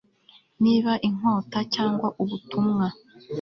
niba 0.63 0.91
inkota, 1.07 1.59
cyangwa 1.73 2.07
ubutumwa 2.21 2.87